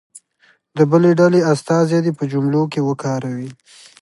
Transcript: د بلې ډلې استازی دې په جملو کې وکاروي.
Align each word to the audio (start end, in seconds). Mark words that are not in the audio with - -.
د 0.77 0.79
بلې 0.91 1.11
ډلې 1.19 1.39
استازی 1.51 1.99
دې 2.05 2.11
په 2.17 2.23
جملو 2.31 2.61
کې 2.71 2.81
وکاروي. 2.89 3.49